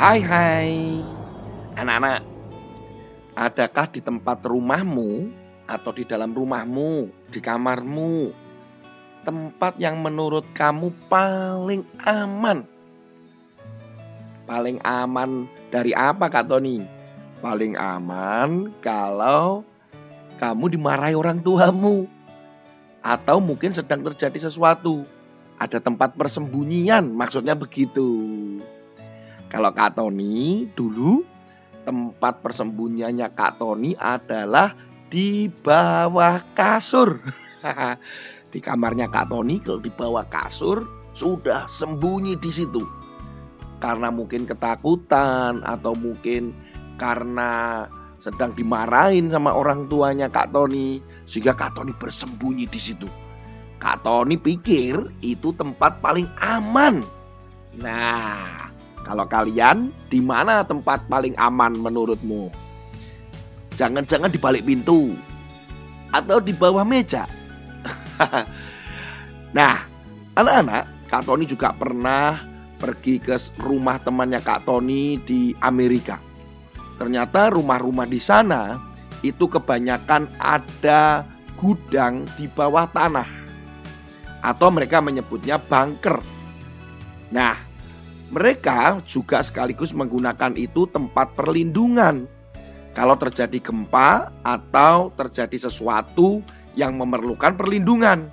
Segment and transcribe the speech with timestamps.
[0.00, 0.96] Hai hai.
[1.76, 2.24] Anak-anak
[3.36, 5.28] Adakah di tempat rumahmu
[5.68, 8.32] Atau di dalam rumahmu Di kamarmu
[9.28, 12.64] Tempat yang menurut kamu paling aman?
[14.48, 16.80] Paling aman dari apa Kak Tony?
[17.44, 19.68] Paling aman kalau
[20.40, 22.08] kamu dimarahi orang tuamu.
[23.04, 25.04] Atau mungkin sedang terjadi sesuatu.
[25.60, 28.08] Ada tempat persembunyian maksudnya begitu
[29.50, 31.26] kalau Kak Tony dulu
[31.82, 34.78] tempat persembunyiannya Kak Tony adalah
[35.10, 37.18] di bawah kasur.
[38.54, 40.86] di kamarnya Kak Tony kalau di bawah kasur
[41.18, 42.78] sudah sembunyi di situ.
[43.82, 46.54] Karena mungkin ketakutan atau mungkin
[46.94, 47.84] karena
[48.22, 53.10] sedang dimarahin sama orang tuanya Kak Tony sehingga Kak Tony bersembunyi di situ.
[53.82, 57.02] Kak Tony pikir itu tempat paling aman.
[57.80, 58.69] Nah,
[59.04, 62.52] kalau kalian, di mana tempat paling aman menurutmu?
[63.74, 65.16] Jangan-jangan di balik pintu
[66.12, 67.24] atau di bawah meja.
[69.56, 69.80] nah,
[70.36, 72.44] anak-anak, Kak Tony juga pernah
[72.76, 76.20] pergi ke rumah temannya Kak Tony di Amerika.
[77.00, 78.76] Ternyata rumah-rumah di sana
[79.24, 81.24] itu kebanyakan ada
[81.56, 83.28] gudang di bawah tanah
[84.40, 86.20] atau mereka menyebutnya bunker.
[87.32, 87.69] Nah,
[88.30, 92.30] mereka juga sekaligus menggunakan itu tempat perlindungan.
[92.94, 96.42] Kalau terjadi gempa atau terjadi sesuatu
[96.78, 98.30] yang memerlukan perlindungan,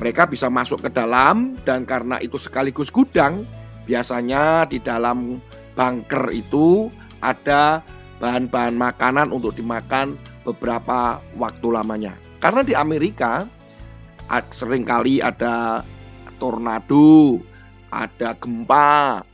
[0.00, 3.44] mereka bisa masuk ke dalam dan karena itu sekaligus gudang,
[3.84, 5.40] biasanya di dalam
[5.76, 6.88] bunker itu
[7.20, 7.84] ada
[8.20, 12.16] bahan-bahan makanan untuk dimakan beberapa waktu lamanya.
[12.40, 13.48] Karena di Amerika
[14.52, 15.84] sering kali ada
[16.36, 17.40] tornado,
[17.88, 19.24] ada gempa,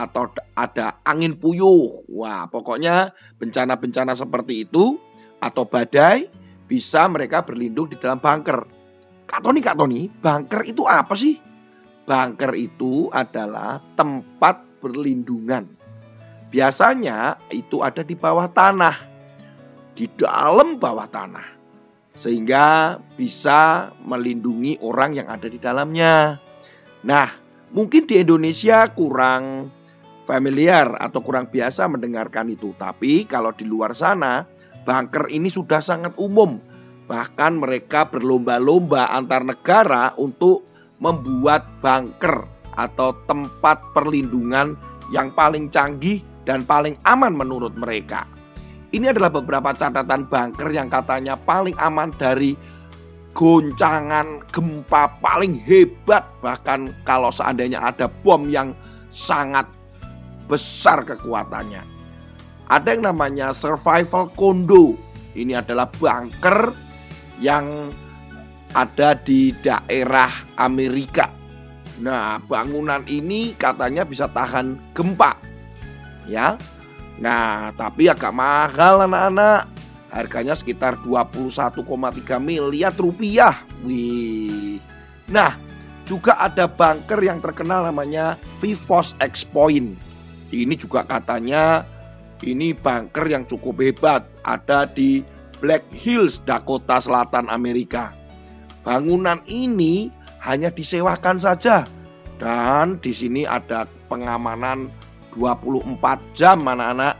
[0.00, 2.08] atau ada angin puyuh.
[2.08, 4.96] Wah, pokoknya bencana-bencana seperti itu
[5.36, 6.32] atau badai
[6.64, 8.64] bisa mereka berlindung di dalam bunker.
[9.28, 11.36] Kak Tony, Kak Tony, bunker itu apa sih?
[12.08, 15.68] Bunker itu adalah tempat berlindungan.
[16.50, 18.96] Biasanya itu ada di bawah tanah,
[19.94, 21.46] di dalam bawah tanah,
[22.10, 26.42] sehingga bisa melindungi orang yang ada di dalamnya.
[27.06, 27.28] Nah,
[27.70, 29.70] mungkin di Indonesia kurang
[30.30, 32.70] familiar atau kurang biasa mendengarkan itu.
[32.78, 34.46] Tapi kalau di luar sana,
[34.86, 36.62] bunker ini sudah sangat umum.
[37.10, 40.62] Bahkan mereka berlomba-lomba antar negara untuk
[41.02, 42.46] membuat bunker
[42.78, 44.78] atau tempat perlindungan
[45.10, 48.30] yang paling canggih dan paling aman menurut mereka.
[48.94, 52.54] Ini adalah beberapa catatan bunker yang katanya paling aman dari
[53.34, 56.22] goncangan gempa paling hebat.
[56.42, 58.70] Bahkan kalau seandainya ada bom yang
[59.10, 59.66] sangat
[60.50, 61.86] besar kekuatannya.
[62.66, 64.98] Ada yang namanya survival condo.
[65.38, 66.74] Ini adalah bunker
[67.38, 67.94] yang
[68.74, 71.30] ada di daerah Amerika.
[72.02, 75.38] Nah, bangunan ini katanya bisa tahan gempa.
[76.26, 76.58] Ya.
[77.22, 79.70] Nah, tapi agak mahal anak-anak.
[80.10, 83.62] Harganya sekitar 21,3 miliar rupiah.
[83.86, 84.82] Wih.
[85.30, 85.54] Nah,
[86.02, 90.09] juga ada bunker yang terkenal namanya Vivos X Point.
[90.50, 91.86] Ini juga katanya
[92.42, 95.22] ini bunker yang cukup hebat ada di
[95.62, 98.10] Black Hills, Dakota Selatan Amerika.
[98.80, 100.08] Bangunan ini
[100.42, 101.84] hanya disewakan saja
[102.40, 104.88] dan di sini ada pengamanan
[105.36, 106.00] 24
[106.32, 107.14] jam anak-anak.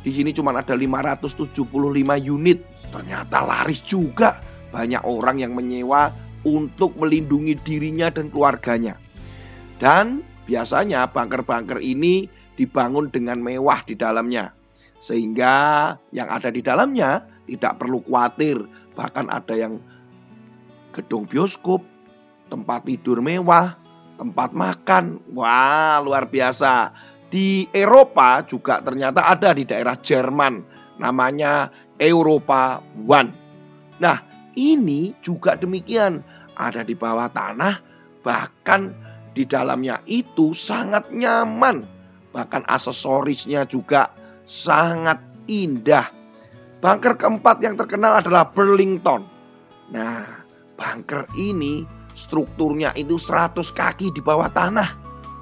[0.00, 1.66] Di sini cuma ada 575
[2.16, 2.58] unit.
[2.88, 4.40] Ternyata laris juga.
[4.70, 6.14] Banyak orang yang menyewa
[6.46, 8.96] untuk melindungi dirinya dan keluarganya.
[9.82, 14.52] Dan biasanya bunker-bunker ini dibangun dengan mewah di dalamnya.
[15.00, 18.60] Sehingga yang ada di dalamnya tidak perlu khawatir.
[18.92, 19.80] Bahkan ada yang
[20.92, 21.80] gedung bioskop,
[22.52, 23.80] tempat tidur mewah,
[24.20, 25.24] tempat makan.
[25.32, 26.92] Wah, luar biasa.
[27.32, 30.60] Di Eropa juga ternyata ada di daerah Jerman.
[31.00, 33.32] Namanya Eropa One.
[34.04, 34.20] Nah,
[34.52, 36.20] ini juga demikian.
[36.60, 37.80] Ada di bawah tanah,
[38.20, 38.92] bahkan
[39.32, 41.99] di dalamnya itu sangat nyaman
[42.30, 44.14] Bahkan aksesorisnya juga
[44.46, 45.18] sangat
[45.50, 46.10] indah.
[46.80, 49.26] Bunker keempat yang terkenal adalah Burlington.
[49.90, 50.46] Nah,
[50.78, 51.84] bunker ini
[52.14, 54.96] strukturnya itu 100 kaki di bawah tanah.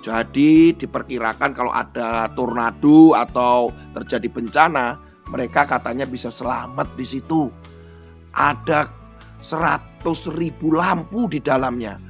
[0.00, 4.96] Jadi diperkirakan kalau ada tornado atau terjadi bencana,
[5.28, 7.52] mereka katanya bisa selamat di situ.
[8.32, 8.88] Ada
[9.44, 10.00] 100
[10.32, 12.00] ribu lampu di dalamnya.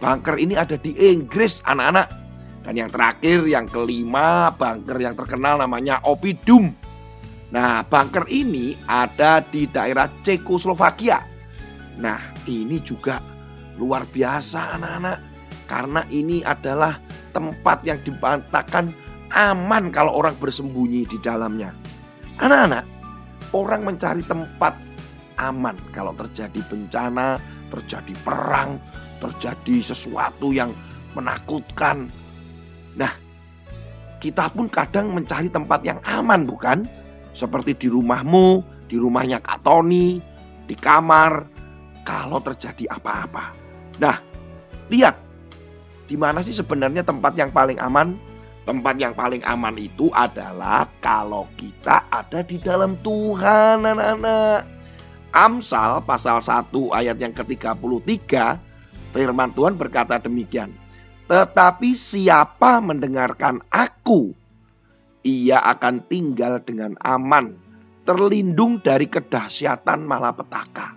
[0.00, 2.25] Bunker ini ada di Inggris anak-anak.
[2.66, 6.74] Dan yang terakhir, yang kelima, bunker yang terkenal namanya Opidum.
[7.54, 11.22] Nah, bunker ini ada di daerah Cekoslovakia.
[12.02, 13.22] Nah, ini juga
[13.78, 15.18] luar biasa anak-anak.
[15.70, 16.98] Karena ini adalah
[17.30, 18.90] tempat yang dibantahkan
[19.30, 21.70] aman kalau orang bersembunyi di dalamnya.
[22.42, 22.84] Anak-anak,
[23.54, 24.74] orang mencari tempat
[25.38, 27.38] aman kalau terjadi bencana,
[27.70, 28.82] terjadi perang,
[29.22, 30.74] terjadi sesuatu yang
[31.14, 32.10] menakutkan,
[32.96, 33.12] Nah,
[34.18, 36.88] kita pun kadang mencari tempat yang aman bukan?
[37.36, 40.16] Seperti di rumahmu, di rumahnya Kak Tony,
[40.64, 41.44] di kamar,
[42.02, 43.52] kalau terjadi apa-apa.
[44.00, 44.16] Nah,
[44.88, 45.14] lihat,
[46.08, 48.16] di mana sih sebenarnya tempat yang paling aman?
[48.66, 54.62] Tempat yang paling aman itu adalah kalau kita ada di dalam Tuhan anak-anak.
[55.30, 57.78] Amsal pasal 1 ayat yang ke-33
[59.12, 60.72] firman Tuhan berkata demikian.
[61.26, 64.30] Tetapi siapa mendengarkan aku,
[65.26, 67.58] ia akan tinggal dengan aman,
[68.06, 70.94] terlindung dari kedahsyatan malapetaka.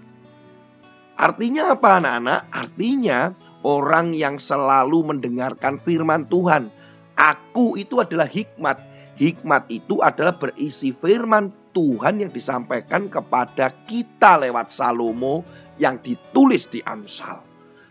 [1.18, 2.40] Artinya apa anak-anak?
[2.54, 3.34] Artinya
[3.66, 6.70] orang yang selalu mendengarkan firman Tuhan.
[7.18, 8.78] Aku itu adalah hikmat.
[9.18, 15.44] Hikmat itu adalah berisi firman Tuhan yang disampaikan kepada kita lewat Salomo
[15.76, 17.49] yang ditulis di Amsal.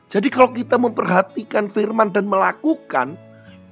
[0.08, 3.12] Jadi kalau kita memperhatikan firman dan melakukan,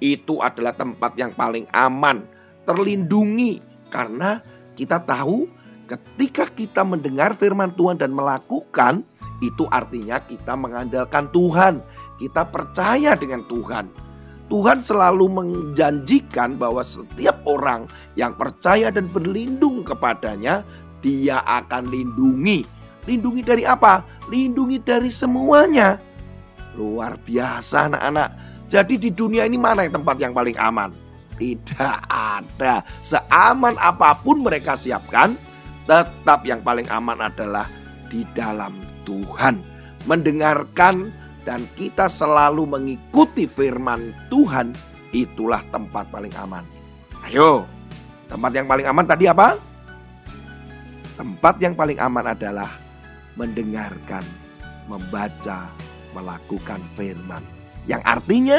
[0.04, 2.28] itu adalah tempat yang paling aman,
[2.68, 3.64] terlindungi.
[3.88, 4.44] Karena
[4.76, 5.48] kita tahu
[5.88, 9.00] ketika kita mendengar firman Tuhan dan melakukan,
[9.40, 11.80] itu artinya kita mengandalkan Tuhan.
[12.20, 13.88] Kita percaya dengan Tuhan.
[14.46, 20.62] Tuhan selalu menjanjikan bahwa setiap orang yang percaya dan berlindung kepadanya,
[21.00, 22.62] dia akan lindungi.
[23.08, 24.04] Lindungi dari apa?
[24.28, 25.98] Lindungi dari semuanya.
[26.76, 28.28] Luar biasa anak-anak.
[28.69, 30.93] Jadi di dunia ini mana yang tempat yang paling aman?
[31.37, 32.84] Tidak ada.
[33.00, 35.37] Seaman apa pun mereka siapkan,
[35.88, 37.69] tetap yang paling aman adalah
[38.12, 38.76] di dalam
[39.08, 39.61] Tuhan.
[40.05, 41.11] Mendengarkan
[41.46, 44.75] dan kita selalu mengikuti firman Tuhan,
[45.14, 46.67] itulah tempat paling aman.
[47.26, 47.64] Ayo,
[48.26, 49.55] tempat yang paling aman tadi apa?
[51.17, 52.70] Tempat yang paling aman adalah
[53.38, 54.25] mendengarkan,
[54.90, 55.70] membaca,
[56.16, 57.44] melakukan firman.
[57.84, 58.58] Yang artinya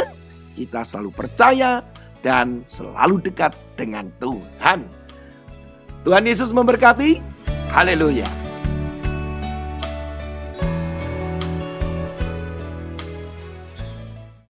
[0.53, 1.81] kita selalu percaya
[2.21, 4.85] dan selalu dekat dengan Tuhan.
[6.05, 7.19] Tuhan Yesus memberkati.
[7.73, 8.46] Haleluya.